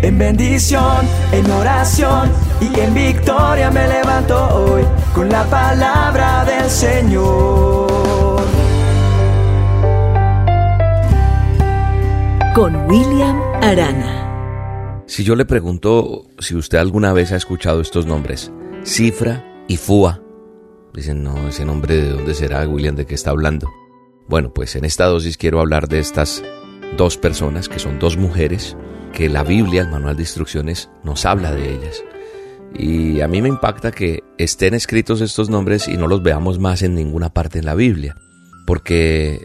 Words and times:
En 0.00 0.16
bendición, 0.16 1.06
en 1.32 1.50
oración 1.50 2.30
y 2.60 2.78
en 2.78 2.94
victoria 2.94 3.68
me 3.70 3.88
levanto 3.88 4.36
hoy 4.54 4.82
con 5.12 5.28
la 5.28 5.44
palabra 5.44 6.44
del 6.44 6.70
Señor. 6.70 7.88
Con 12.54 12.76
William 12.88 13.40
Arana. 13.60 15.02
Si 15.06 15.24
yo 15.24 15.34
le 15.34 15.44
pregunto 15.44 16.26
si 16.38 16.54
usted 16.54 16.78
alguna 16.78 17.12
vez 17.12 17.32
ha 17.32 17.36
escuchado 17.36 17.80
estos 17.80 18.06
nombres, 18.06 18.52
Cifra 18.84 19.64
y 19.66 19.78
Fua, 19.78 20.22
dicen, 20.94 21.24
no, 21.24 21.48
ese 21.48 21.64
nombre 21.64 21.96
de 21.96 22.10
dónde 22.10 22.34
será, 22.34 22.68
William, 22.68 22.94
de 22.94 23.04
qué 23.04 23.16
está 23.16 23.30
hablando. 23.30 23.68
Bueno, 24.28 24.52
pues 24.54 24.76
en 24.76 24.84
esta 24.84 25.06
dosis 25.06 25.36
quiero 25.36 25.58
hablar 25.58 25.88
de 25.88 25.98
estas 25.98 26.44
dos 26.96 27.16
personas, 27.16 27.68
que 27.68 27.78
son 27.78 27.98
dos 27.98 28.16
mujeres, 28.16 28.76
que 29.12 29.28
la 29.28 29.44
Biblia, 29.44 29.82
el 29.82 29.88
manual 29.88 30.16
de 30.16 30.22
instrucciones, 30.22 30.88
nos 31.04 31.26
habla 31.26 31.52
de 31.52 31.74
ellas. 31.74 32.02
Y 32.76 33.20
a 33.20 33.28
mí 33.28 33.40
me 33.42 33.48
impacta 33.48 33.92
que 33.92 34.22
estén 34.36 34.74
escritos 34.74 35.20
estos 35.20 35.48
nombres 35.48 35.88
y 35.88 35.96
no 35.96 36.06
los 36.06 36.22
veamos 36.22 36.58
más 36.58 36.82
en 36.82 36.94
ninguna 36.94 37.30
parte 37.30 37.58
en 37.58 37.64
la 37.64 37.74
Biblia. 37.74 38.16
Porque 38.66 39.44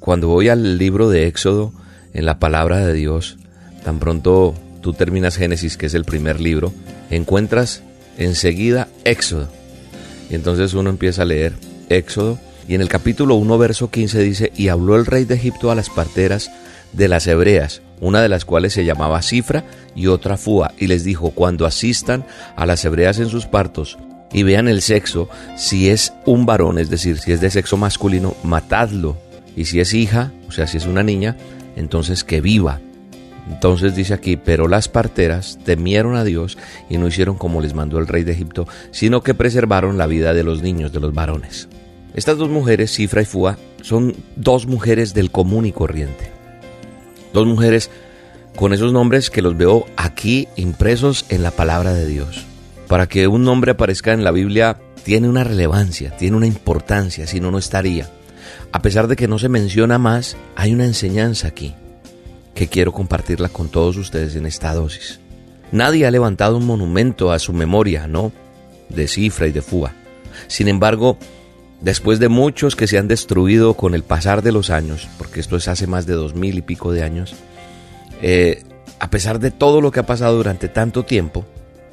cuando 0.00 0.28
voy 0.28 0.48
al 0.48 0.78
libro 0.78 1.08
de 1.10 1.26
Éxodo, 1.26 1.72
en 2.14 2.24
la 2.24 2.38
palabra 2.38 2.78
de 2.78 2.92
Dios, 2.92 3.36
tan 3.84 3.98
pronto 3.98 4.54
tú 4.80 4.92
terminas 4.92 5.36
Génesis, 5.36 5.76
que 5.76 5.86
es 5.86 5.94
el 5.94 6.04
primer 6.04 6.40
libro, 6.40 6.72
encuentras 7.10 7.82
enseguida 8.16 8.88
Éxodo. 9.04 9.48
Y 10.30 10.34
entonces 10.34 10.74
uno 10.74 10.90
empieza 10.90 11.22
a 11.22 11.26
leer 11.26 11.54
Éxodo 11.88 12.38
y 12.68 12.74
en 12.74 12.80
el 12.80 12.88
capítulo 12.88 13.36
1, 13.36 13.58
verso 13.58 13.90
15 13.90 14.20
dice, 14.20 14.52
y 14.56 14.68
habló 14.68 14.96
el 14.96 15.06
rey 15.06 15.24
de 15.24 15.34
Egipto 15.34 15.70
a 15.70 15.74
las 15.74 15.90
parteras 15.90 16.50
de 16.92 17.08
las 17.08 17.26
hebreas, 17.26 17.82
una 18.00 18.22
de 18.22 18.28
las 18.28 18.44
cuales 18.44 18.72
se 18.72 18.84
llamaba 18.84 19.22
Cifra 19.22 19.64
y 19.94 20.08
otra 20.08 20.36
Fua, 20.36 20.72
y 20.78 20.86
les 20.86 21.04
dijo, 21.04 21.30
cuando 21.30 21.66
asistan 21.66 22.24
a 22.56 22.66
las 22.66 22.84
hebreas 22.84 23.18
en 23.18 23.28
sus 23.28 23.46
partos 23.46 23.98
y 24.32 24.42
vean 24.42 24.68
el 24.68 24.82
sexo, 24.82 25.28
si 25.56 25.88
es 25.88 26.12
un 26.24 26.46
varón, 26.46 26.78
es 26.78 26.90
decir, 26.90 27.18
si 27.18 27.32
es 27.32 27.40
de 27.40 27.50
sexo 27.50 27.76
masculino, 27.76 28.34
matadlo, 28.42 29.16
y 29.54 29.66
si 29.66 29.80
es 29.80 29.94
hija, 29.94 30.32
o 30.48 30.52
sea, 30.52 30.66
si 30.66 30.76
es 30.76 30.86
una 30.86 31.02
niña, 31.02 31.36
entonces 31.76 32.24
que 32.24 32.40
viva. 32.40 32.80
Entonces 33.48 33.94
dice 33.94 34.12
aquí, 34.12 34.36
pero 34.36 34.66
las 34.66 34.88
parteras 34.88 35.58
temieron 35.64 36.16
a 36.16 36.24
Dios 36.24 36.58
y 36.90 36.98
no 36.98 37.06
hicieron 37.06 37.38
como 37.38 37.60
les 37.60 37.74
mandó 37.74 37.98
el 37.98 38.08
rey 38.08 38.24
de 38.24 38.32
Egipto, 38.32 38.66
sino 38.90 39.22
que 39.22 39.34
preservaron 39.34 39.96
la 39.96 40.08
vida 40.08 40.34
de 40.34 40.42
los 40.42 40.62
niños, 40.62 40.92
de 40.92 41.00
los 41.00 41.14
varones. 41.14 41.68
Estas 42.16 42.38
dos 42.38 42.48
mujeres, 42.48 42.92
Cifra 42.92 43.20
y 43.20 43.26
Fua, 43.26 43.58
son 43.82 44.16
dos 44.36 44.66
mujeres 44.66 45.12
del 45.12 45.30
común 45.30 45.66
y 45.66 45.72
corriente. 45.72 46.30
Dos 47.34 47.46
mujeres 47.46 47.90
con 48.56 48.72
esos 48.72 48.92
nombres 48.92 49.28
que 49.28 49.42
los 49.42 49.56
veo 49.56 49.86
aquí 49.96 50.48
impresos 50.56 51.26
en 51.28 51.42
la 51.42 51.50
palabra 51.50 51.92
de 51.92 52.06
Dios. 52.06 52.46
Para 52.88 53.06
que 53.06 53.28
un 53.28 53.44
nombre 53.44 53.72
aparezca 53.72 54.14
en 54.14 54.24
la 54.24 54.30
Biblia 54.30 54.78
tiene 55.04 55.28
una 55.28 55.44
relevancia, 55.44 56.16
tiene 56.16 56.38
una 56.38 56.46
importancia, 56.46 57.26
si 57.26 57.38
no, 57.38 57.50
no 57.50 57.58
estaría. 57.58 58.08
A 58.72 58.80
pesar 58.80 59.08
de 59.08 59.16
que 59.16 59.28
no 59.28 59.38
se 59.38 59.50
menciona 59.50 59.98
más, 59.98 60.38
hay 60.56 60.72
una 60.72 60.86
enseñanza 60.86 61.48
aquí 61.48 61.74
que 62.54 62.68
quiero 62.68 62.92
compartirla 62.92 63.50
con 63.50 63.68
todos 63.68 63.98
ustedes 63.98 64.34
en 64.36 64.46
esta 64.46 64.72
dosis. 64.72 65.20
Nadie 65.70 66.06
ha 66.06 66.10
levantado 66.10 66.56
un 66.56 66.64
monumento 66.64 67.30
a 67.30 67.38
su 67.38 67.52
memoria, 67.52 68.06
¿no? 68.06 68.32
De 68.88 69.06
Cifra 69.06 69.46
y 69.46 69.52
de 69.52 69.60
Fua. 69.60 69.92
Sin 70.48 70.68
embargo, 70.68 71.18
después 71.86 72.18
de 72.18 72.28
muchos 72.28 72.74
que 72.74 72.88
se 72.88 72.98
han 72.98 73.06
destruido 73.06 73.74
con 73.74 73.94
el 73.94 74.02
pasar 74.02 74.42
de 74.42 74.50
los 74.50 74.70
años, 74.70 75.06
porque 75.18 75.38
esto 75.38 75.56
es 75.56 75.68
hace 75.68 75.86
más 75.86 76.04
de 76.04 76.14
dos 76.14 76.34
mil 76.34 76.58
y 76.58 76.62
pico 76.62 76.90
de 76.90 77.04
años, 77.04 77.36
eh, 78.22 78.64
a 78.98 79.08
pesar 79.08 79.38
de 79.38 79.52
todo 79.52 79.80
lo 79.80 79.92
que 79.92 80.00
ha 80.00 80.06
pasado 80.06 80.36
durante 80.36 80.68
tanto 80.68 81.04
tiempo, 81.04 81.46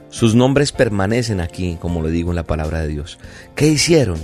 sus 0.10 0.34
nombres 0.34 0.72
permanecen 0.72 1.40
aquí, 1.40 1.78
como 1.80 2.02
le 2.02 2.10
digo 2.10 2.32
en 2.32 2.38
la 2.38 2.44
palabra 2.44 2.82
de 2.82 2.88
Dios. 2.88 3.20
¿Qué 3.54 3.68
hicieron? 3.68 4.18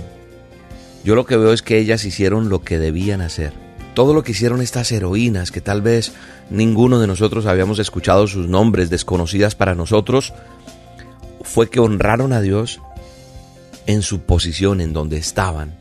Yo 1.04 1.14
lo 1.14 1.24
que 1.24 1.36
veo 1.36 1.52
es 1.52 1.62
que 1.62 1.78
ellas 1.78 2.04
hicieron 2.04 2.48
lo 2.48 2.62
que 2.62 2.80
debían 2.80 3.20
hacer 3.20 3.52
todo 3.94 4.14
lo 4.14 4.22
que 4.22 4.30
hicieron 4.30 4.62
estas 4.62 4.92
heroínas, 4.92 5.50
que 5.50 5.60
tal 5.60 5.82
vez 5.82 6.12
ninguno 6.48 7.00
de 7.00 7.08
nosotros 7.08 7.44
habíamos 7.44 7.80
escuchado 7.80 8.28
sus 8.28 8.48
nombres, 8.48 8.88
desconocidas 8.88 9.56
para 9.56 9.74
nosotros, 9.74 10.32
fue 11.42 11.68
que 11.68 11.80
honraron 11.80 12.32
a 12.32 12.40
Dios 12.40 12.80
en 13.86 14.02
su 14.02 14.20
posición, 14.20 14.80
en 14.80 14.92
donde 14.92 15.16
estaban, 15.16 15.78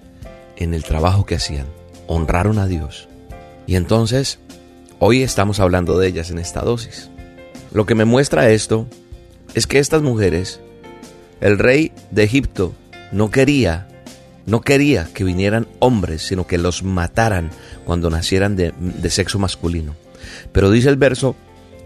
en 0.55 0.73
el 0.73 0.83
trabajo 0.83 1.25
que 1.25 1.35
hacían. 1.35 1.67
Honraron 2.07 2.59
a 2.59 2.67
Dios. 2.67 3.07
Y 3.67 3.75
entonces, 3.75 4.39
hoy 4.99 5.21
estamos 5.21 5.59
hablando 5.59 5.97
de 5.97 6.07
ellas 6.07 6.31
en 6.31 6.39
esta 6.39 6.61
dosis. 6.61 7.09
Lo 7.71 7.85
que 7.85 7.95
me 7.95 8.05
muestra 8.05 8.49
esto 8.49 8.87
es 9.53 9.67
que 9.67 9.79
estas 9.79 10.01
mujeres, 10.01 10.59
el 11.41 11.59
rey 11.59 11.91
de 12.11 12.23
Egipto 12.23 12.73
no 13.11 13.29
quería 13.29 13.89
no 14.49 14.61
quería 14.61 15.07
que 15.13 15.23
vinieran 15.23 15.67
hombres, 15.77 16.23
sino 16.23 16.47
que 16.47 16.57
los 16.57 16.83
mataran 16.83 17.51
cuando 17.85 18.09
nacieran 18.09 18.55
de, 18.55 18.73
sexo 19.09 19.37
masculino. 19.37 19.95
Pero 20.51 20.71
dice 20.71 20.89
el 20.89 20.97
verso 20.97 21.35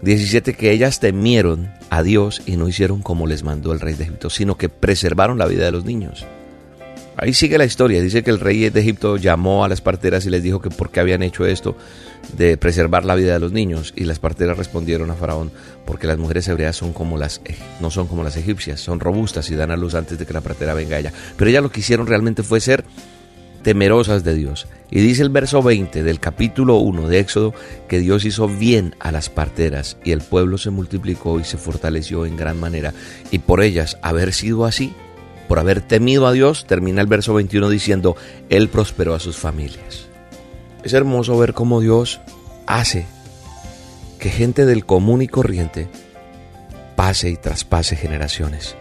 17 0.02 0.54
que 0.54 0.70
ellas 0.70 0.98
temieron 0.98 1.72
a 1.96 2.02
Dios 2.02 2.42
y 2.46 2.56
no 2.56 2.68
hicieron 2.68 3.02
como 3.02 3.26
les 3.26 3.42
mandó 3.42 3.72
el 3.72 3.80
rey 3.80 3.94
de 3.94 4.04
Egipto, 4.04 4.30
sino 4.30 4.56
que 4.56 4.68
preservaron 4.68 5.38
la 5.38 5.46
vida 5.46 5.64
de 5.64 5.72
los 5.72 5.84
niños. 5.84 6.26
Ahí 7.16 7.32
sigue 7.32 7.58
la 7.58 7.64
historia. 7.64 8.02
Dice 8.02 8.24
que 8.24 8.30
el 8.30 8.40
rey 8.40 8.68
de 8.70 8.80
Egipto 8.80 9.16
llamó 9.16 9.64
a 9.64 9.68
las 9.68 9.80
parteras 9.80 10.26
y 10.26 10.30
les 10.30 10.42
dijo 10.42 10.60
que 10.60 10.70
por 10.70 10.90
qué 10.90 11.00
habían 11.00 11.22
hecho 11.22 11.46
esto 11.46 11.76
de 12.36 12.56
preservar 12.56 13.04
la 13.04 13.14
vida 13.14 13.34
de 13.34 13.38
los 13.38 13.52
niños. 13.52 13.92
Y 13.94 14.04
las 14.04 14.18
parteras 14.18 14.58
respondieron 14.58 15.10
a 15.10 15.14
Faraón, 15.14 15.52
porque 15.86 16.08
las 16.08 16.18
mujeres 16.18 16.48
hebreas 16.48 16.74
son 16.74 16.92
como 16.92 17.16
las, 17.16 17.40
no 17.80 17.90
son 17.90 18.08
como 18.08 18.24
las 18.24 18.36
egipcias, 18.36 18.80
son 18.80 18.98
robustas 18.98 19.48
y 19.50 19.54
dan 19.54 19.70
a 19.70 19.76
luz 19.76 19.94
antes 19.94 20.18
de 20.18 20.26
que 20.26 20.32
la 20.32 20.40
partera 20.40 20.74
venga 20.74 20.96
a 20.96 20.98
ella. 20.98 21.12
Pero 21.36 21.48
ellas 21.50 21.62
lo 21.62 21.70
que 21.70 21.80
hicieron 21.80 22.08
realmente 22.08 22.42
fue 22.42 22.60
ser 22.60 22.84
temerosas 23.64 24.22
de 24.22 24.36
Dios. 24.36 24.68
Y 24.90 25.00
dice 25.00 25.22
el 25.22 25.30
verso 25.30 25.60
20 25.60 26.04
del 26.04 26.20
capítulo 26.20 26.76
1 26.76 27.08
de 27.08 27.18
Éxodo 27.18 27.52
que 27.88 27.98
Dios 27.98 28.24
hizo 28.24 28.46
bien 28.46 28.94
a 29.00 29.10
las 29.10 29.28
parteras 29.28 29.96
y 30.04 30.12
el 30.12 30.20
pueblo 30.20 30.56
se 30.58 30.70
multiplicó 30.70 31.40
y 31.40 31.44
se 31.44 31.56
fortaleció 31.56 32.26
en 32.26 32.36
gran 32.36 32.60
manera. 32.60 32.94
Y 33.32 33.40
por 33.40 33.60
ellas 33.60 33.98
haber 34.02 34.32
sido 34.32 34.66
así, 34.66 34.94
por 35.48 35.58
haber 35.58 35.80
temido 35.80 36.28
a 36.28 36.32
Dios, 36.32 36.66
termina 36.66 37.00
el 37.00 37.08
verso 37.08 37.34
21 37.34 37.68
diciendo, 37.70 38.16
Él 38.50 38.68
prosperó 38.68 39.14
a 39.14 39.20
sus 39.20 39.36
familias. 39.36 40.06
Es 40.84 40.92
hermoso 40.92 41.36
ver 41.36 41.54
cómo 41.54 41.80
Dios 41.80 42.20
hace 42.66 43.06
que 44.20 44.30
gente 44.30 44.64
del 44.66 44.86
común 44.86 45.22
y 45.22 45.28
corriente 45.28 45.88
pase 46.94 47.30
y 47.30 47.36
traspase 47.36 47.96
generaciones, 47.96 48.76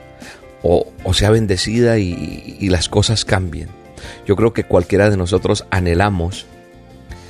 o, 0.62 0.86
sea 1.14 1.32
bendecida 1.32 1.98
y, 1.98 2.58
y 2.60 2.70
las 2.70 2.88
cosas 2.88 3.26
cambien. 3.26 3.83
Yo 4.26 4.36
creo 4.36 4.54
que 4.54 4.64
cualquiera 4.64 5.10
de 5.10 5.18
nosotros 5.18 5.66
anhelamos 5.70 6.46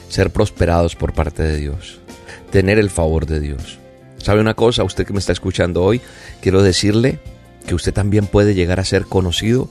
ser 0.09 0.29
prosperados 0.29 0.95
por 0.95 1.13
parte 1.13 1.43
de 1.43 1.57
Dios, 1.57 1.99
tener 2.51 2.77
el 2.79 2.89
favor 2.89 3.25
de 3.25 3.39
Dios. 3.39 3.79
¿Sabe 4.17 4.41
una 4.41 4.53
cosa? 4.53 4.83
Usted 4.83 5.05
que 5.05 5.13
me 5.13 5.19
está 5.19 5.33
escuchando 5.33 5.83
hoy, 5.83 6.01
quiero 6.41 6.61
decirle 6.61 7.19
que 7.65 7.75
usted 7.75 7.93
también 7.93 8.27
puede 8.27 8.53
llegar 8.53 8.79
a 8.79 8.85
ser 8.85 9.05
conocido 9.05 9.69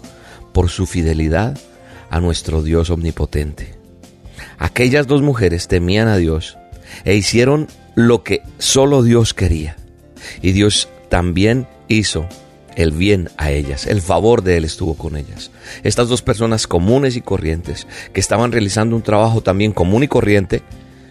por 0.53 0.69
su 0.69 0.87
fidelidad 0.87 1.59
a 2.11 2.21
nuestro 2.21 2.63
Dios 2.63 2.91
omnipotente. 2.91 3.75
Aquellas 4.59 5.07
dos 5.07 5.23
mujeres 5.23 5.69
temían 5.69 6.09
a 6.09 6.17
Dios 6.17 6.59
e 7.05 7.15
hicieron 7.15 7.69
lo 7.95 8.23
que 8.23 8.43
solo 8.59 9.03
Dios 9.03 9.35
quería. 9.35 9.77
Y 10.41 10.53
Dios 10.53 10.89
también 11.09 11.67
hizo 11.89 12.29
el 12.77 12.93
bien 12.93 13.29
a 13.37 13.51
ellas, 13.51 13.87
el 13.87 14.01
favor 14.01 14.43
de 14.43 14.57
Él 14.57 14.65
estuvo 14.65 14.95
con 14.95 15.17
ellas. 15.17 15.51
Estas 15.83 16.09
dos 16.09 16.23
personas 16.23 16.67
comunes 16.67 17.17
y 17.17 17.21
corrientes, 17.21 17.87
que 18.13 18.21
estaban 18.21 18.53
realizando 18.53 18.97
un 18.97 19.03
trabajo 19.03 19.43
también 19.43 19.73
común 19.73 20.03
y 20.03 20.09
corriente, 20.09 20.63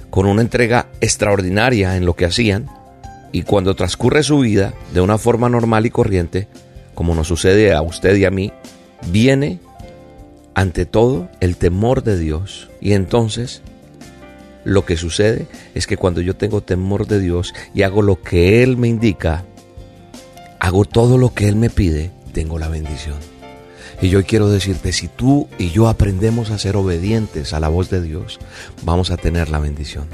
con 0.10 0.26
una 0.26 0.42
entrega 0.42 0.88
extraordinaria 1.00 1.96
en 1.96 2.06
lo 2.06 2.16
que 2.16 2.26
hacían, 2.26 2.70
y 3.32 3.44
cuando 3.44 3.76
transcurre 3.76 4.24
su 4.24 4.40
vida 4.40 4.74
de 4.94 5.02
una 5.02 5.18
forma 5.18 5.50
normal 5.50 5.86
y 5.86 5.90
corriente, 5.90 6.48
como 6.94 7.16
nos 7.16 7.28
sucede 7.28 7.74
a 7.74 7.82
usted 7.82 8.16
y 8.18 8.26
a 8.26 8.32
mí, 8.32 8.52
viene 9.08 9.60
ante 10.54 10.86
todo 10.86 11.30
el 11.40 11.58
temor 11.58 12.04
de 12.04 12.18
Dios. 12.18 12.70
Y 12.82 12.94
entonces 12.94 13.62
lo 14.64 14.86
que 14.86 14.98
sucede 14.98 15.48
es 15.74 15.88
que 15.88 15.98
cuando 15.98 16.22
yo 16.22 16.36
tengo 16.36 16.62
temor 16.62 17.08
de 17.08 17.20
Dios 17.20 17.54
y 17.74 17.84
hago 17.84 18.02
lo 18.02 18.22
que 18.22 18.64
Él 18.64 18.78
me 18.78 18.88
indica, 18.88 19.46
hago 20.62 20.86
todo 20.86 21.18
lo 21.18 21.34
que 21.34 21.48
Él 21.48 21.56
me 21.56 21.72
pide, 21.72 22.12
tengo 22.34 22.60
la 22.60 22.68
bendición. 22.68 23.18
Y 24.00 24.10
yo 24.10 24.24
quiero 24.24 24.48
decirte, 24.48 24.94
si 24.94 25.08
tú 25.08 25.48
y 25.58 25.72
yo 25.72 25.88
aprendemos 25.88 26.52
a 26.52 26.60
ser 26.60 26.78
obedientes 26.78 27.54
a 27.54 27.60
la 27.60 27.68
voz 27.68 27.90
de 27.90 28.00
Dios, 28.00 28.40
vamos 28.84 29.10
a 29.10 29.18
tener 29.18 29.50
la 29.50 29.58
bendición. 29.58 30.06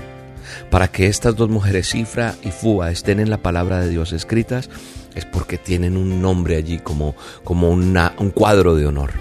Para 0.72 0.88
que 0.88 1.08
estas 1.08 1.36
dos 1.36 1.50
mujeres, 1.50 1.90
Cifra 1.90 2.34
y 2.44 2.52
Fua, 2.52 2.92
estén 2.92 3.20
en 3.20 3.30
la 3.30 3.40
palabra 3.40 3.82
de 3.82 3.90
Dios 3.90 4.14
escritas, 4.14 4.70
es 5.16 5.26
porque 5.26 5.58
tienen 5.58 5.98
un 5.98 6.22
nombre 6.22 6.56
allí 6.56 6.80
como, 6.80 7.14
como 7.44 7.70
un 7.70 8.32
cuadro 8.34 8.76
de 8.76 8.88
honor. 8.88 9.12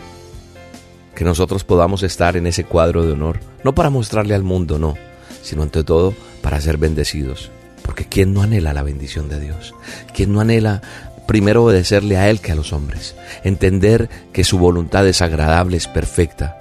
Que 1.17 1.25
nosotros 1.25 1.65
podamos 1.65 2.05
estar 2.05 2.37
en 2.37 2.47
ese 2.47 2.63
cuadro 2.63 3.05
de 3.05 3.13
honor, 3.13 3.41
no 3.65 3.75
para 3.75 3.91
mostrarle 3.91 4.37
al 4.37 4.45
mundo, 4.45 4.79
no, 4.79 4.95
sino 5.43 5.65
ante 5.65 5.83
todo 5.83 6.15
para 6.41 6.61
ser 6.61 6.79
bendecidos, 6.79 7.51
Porque 7.83 8.05
¿quién 8.05 8.33
no 8.33 8.43
anhela 8.43 8.73
la 8.73 8.85
bendición 8.85 9.29
de 9.29 9.41
Dios? 9.41 9.75
¿Quién 10.15 10.33
no 10.33 10.41
anhela 10.41 10.83
primero 11.27 11.65
obedecerle 11.65 12.17
a 12.17 12.31
Él 12.31 12.41
que 12.41 12.53
a 12.53 12.55
los 12.55 12.73
hombres? 12.73 13.15
Entender 13.45 14.09
que 14.33 14.45
su 14.45 14.59
voluntad 14.59 15.07
es 15.07 15.23
agradable, 15.23 15.77
es 15.77 15.89
perfecta 15.89 16.59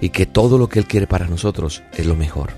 y 0.00 0.10
que 0.10 0.26
todo 0.26 0.58
lo 0.58 0.68
que 0.68 0.78
Él 0.78 0.86
quiere 0.86 1.06
para 1.06 1.26
nosotros 1.26 1.82
es 1.96 2.06
lo 2.06 2.16
mejor. 2.16 2.50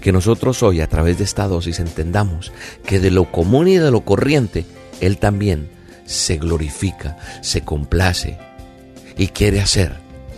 Que 0.00 0.12
nosotros 0.12 0.62
hoy 0.62 0.80
a 0.80 0.88
través 0.88 1.18
de 1.18 1.24
esta 1.24 1.46
dosis 1.46 1.78
entendamos 1.78 2.52
que 2.84 3.00
de 3.00 3.10
lo 3.10 3.30
común 3.30 3.68
y 3.68 3.78
de 3.78 3.90
lo 3.90 4.02
corriente, 4.02 4.64
Él 5.00 5.18
también 5.18 5.70
se 6.04 6.36
glorifica, 6.36 7.16
se 7.42 7.62
complace 7.62 8.38
y 9.16 9.28
quiere 9.28 9.60
hacer 9.60 9.96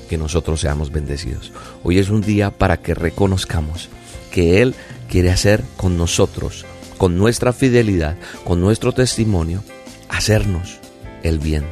que 0.08 0.18
nosotros 0.18 0.60
seamos 0.60 0.90
bendecidos. 0.90 1.52
Hoy 1.84 1.98
es 1.98 2.10
un 2.10 2.20
día 2.20 2.50
para 2.50 2.78
que 2.78 2.94
reconozcamos 2.94 3.88
que 4.32 4.60
Él 4.60 4.74
quiere 5.08 5.30
hacer 5.30 5.62
con 5.76 5.96
nosotros, 5.96 6.64
con 6.98 7.16
nuestra 7.16 7.52
fidelidad, 7.52 8.16
con 8.44 8.60
nuestro 8.60 8.92
testimonio, 8.92 9.62
hacernos 10.10 10.78
el 11.22 11.38
bien, 11.38 11.64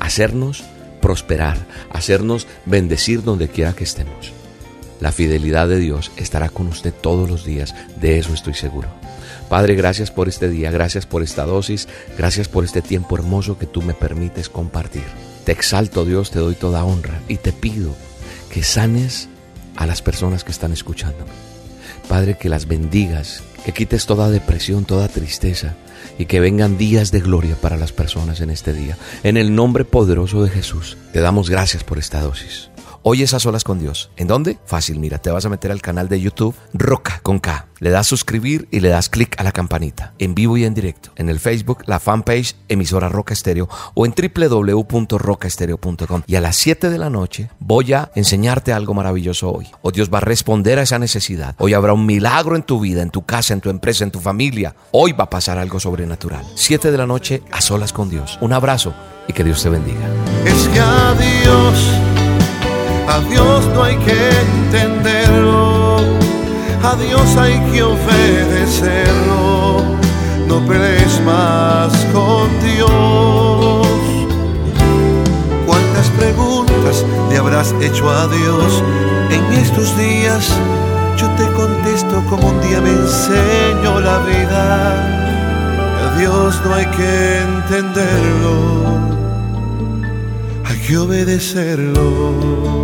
hacernos 0.00 0.64
prosperar, 1.00 1.58
hacernos 1.90 2.46
bendecir 2.64 3.22
donde 3.22 3.48
quiera 3.48 3.74
que 3.74 3.84
estemos. 3.84 4.32
La 5.00 5.12
fidelidad 5.12 5.68
de 5.68 5.78
Dios 5.78 6.10
estará 6.16 6.48
con 6.48 6.66
usted 6.68 6.92
todos 6.92 7.28
los 7.28 7.44
días, 7.44 7.74
de 8.00 8.18
eso 8.18 8.32
estoy 8.32 8.54
seguro. 8.54 8.88
Padre, 9.48 9.76
gracias 9.76 10.10
por 10.10 10.28
este 10.28 10.48
día, 10.48 10.70
gracias 10.70 11.06
por 11.06 11.22
esta 11.22 11.44
dosis, 11.44 11.86
gracias 12.18 12.48
por 12.48 12.64
este 12.64 12.82
tiempo 12.82 13.14
hermoso 13.16 13.58
que 13.58 13.66
tú 13.66 13.82
me 13.82 13.94
permites 13.94 14.48
compartir. 14.48 15.04
Te 15.44 15.52
exalto 15.52 16.04
Dios, 16.04 16.30
te 16.30 16.40
doy 16.40 16.54
toda 16.54 16.84
honra 16.84 17.20
y 17.28 17.36
te 17.36 17.52
pido 17.52 17.94
que 18.50 18.64
sanes 18.64 19.28
a 19.76 19.86
las 19.86 20.02
personas 20.02 20.42
que 20.42 20.50
están 20.50 20.72
escuchándome. 20.72 21.55
Padre, 22.08 22.36
que 22.38 22.48
las 22.48 22.66
bendigas, 22.66 23.42
que 23.64 23.72
quites 23.72 24.06
toda 24.06 24.30
depresión, 24.30 24.84
toda 24.84 25.08
tristeza 25.08 25.74
y 26.18 26.26
que 26.26 26.40
vengan 26.40 26.78
días 26.78 27.10
de 27.10 27.20
gloria 27.20 27.56
para 27.56 27.76
las 27.76 27.92
personas 27.92 28.40
en 28.40 28.50
este 28.50 28.72
día. 28.72 28.96
En 29.22 29.36
el 29.36 29.54
nombre 29.54 29.84
poderoso 29.84 30.42
de 30.42 30.50
Jesús, 30.50 30.96
te 31.12 31.20
damos 31.20 31.50
gracias 31.50 31.84
por 31.84 31.98
esta 31.98 32.20
dosis. 32.20 32.70
Hoy 33.08 33.22
es 33.22 33.34
a 33.34 33.38
solas 33.38 33.62
con 33.62 33.78
Dios. 33.78 34.10
¿En 34.16 34.26
dónde? 34.26 34.58
Fácil, 34.64 34.98
mira, 34.98 35.18
te 35.18 35.30
vas 35.30 35.46
a 35.46 35.48
meter 35.48 35.70
al 35.70 35.80
canal 35.80 36.08
de 36.08 36.20
YouTube 36.20 36.56
Roca 36.74 37.20
con 37.22 37.38
K. 37.38 37.68
Le 37.78 37.90
das 37.90 38.08
suscribir 38.08 38.66
y 38.72 38.80
le 38.80 38.88
das 38.88 39.08
clic 39.08 39.38
a 39.38 39.44
la 39.44 39.52
campanita. 39.52 40.12
En 40.18 40.34
vivo 40.34 40.56
y 40.56 40.64
en 40.64 40.74
directo. 40.74 41.10
En 41.14 41.28
el 41.28 41.38
Facebook, 41.38 41.84
la 41.86 42.00
fanpage 42.00 42.56
emisora 42.68 43.08
Roca 43.08 43.32
Estéreo 43.32 43.68
o 43.94 44.06
en 44.06 44.12
www.rocaestereo.com. 44.12 46.22
Y 46.26 46.34
a 46.34 46.40
las 46.40 46.56
7 46.56 46.90
de 46.90 46.98
la 46.98 47.08
noche 47.08 47.48
voy 47.60 47.92
a 47.92 48.10
enseñarte 48.16 48.72
algo 48.72 48.92
maravilloso 48.92 49.52
hoy. 49.52 49.68
O 49.82 49.92
Dios 49.92 50.10
va 50.12 50.18
a 50.18 50.22
responder 50.22 50.80
a 50.80 50.82
esa 50.82 50.98
necesidad. 50.98 51.54
Hoy 51.58 51.74
habrá 51.74 51.92
un 51.92 52.06
milagro 52.06 52.56
en 52.56 52.64
tu 52.64 52.80
vida, 52.80 53.02
en 53.02 53.10
tu 53.10 53.24
casa, 53.24 53.54
en 53.54 53.60
tu 53.60 53.70
empresa, 53.70 54.02
en 54.02 54.10
tu 54.10 54.18
familia. 54.18 54.74
Hoy 54.90 55.12
va 55.12 55.22
a 55.24 55.30
pasar 55.30 55.58
algo 55.58 55.78
sobrenatural. 55.78 56.44
7 56.56 56.90
de 56.90 56.98
la 56.98 57.06
noche 57.06 57.44
a 57.52 57.60
solas 57.60 57.92
con 57.92 58.10
Dios. 58.10 58.36
Un 58.40 58.52
abrazo 58.52 58.92
y 59.28 59.32
que 59.32 59.44
Dios 59.44 59.62
te 59.62 59.68
bendiga. 59.68 60.10
A 63.08 63.20
Dios 63.28 63.66
no 63.74 63.82
hay 63.82 63.96
que 63.98 64.30
entenderlo, 64.52 65.98
a 66.82 66.96
Dios 66.96 67.36
hay 67.36 67.58
que 67.72 67.82
obedecerlo. 67.82 69.46
No 70.48 70.64
pelees 70.64 71.20
más 71.22 71.92
con 72.12 72.48
Dios. 72.60 73.86
¿Cuántas 75.66 76.08
preguntas 76.10 77.04
le 77.28 77.36
habrás 77.36 77.74
hecho 77.80 78.08
a 78.08 78.28
Dios 78.28 78.82
en 79.30 79.44
estos 79.58 79.96
días? 79.98 80.52
Yo 81.16 81.28
te 81.30 81.46
contesto 81.52 82.22
como 82.30 82.48
un 82.50 82.60
día 82.60 82.80
me 82.80 82.90
enseñó 82.90 84.00
la 84.00 84.18
vida. 84.18 85.32
A 86.04 86.18
Dios 86.18 86.60
no 86.64 86.74
hay 86.74 86.86
que 86.86 87.40
entenderlo, 87.40 88.84
hay 90.64 90.78
que 90.78 90.96
obedecerlo. 90.98 92.75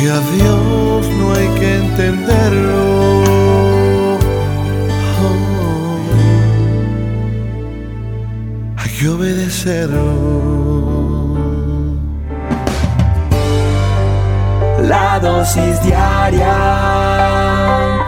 Que 0.00 0.10
a 0.10 0.20
Dios 0.20 1.08
no 1.18 1.32
hay 1.34 1.48
que 1.58 1.76
entenderlo. 1.76 2.78
Oh, 5.20 5.98
hay 8.78 8.90
que 8.98 9.08
obedecerlo. 9.08 10.06
La 14.88 15.18
dosis 15.20 15.82
diaria 15.82 16.56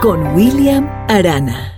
con 0.01 0.33
William 0.35 0.89
Arana. 1.07 1.72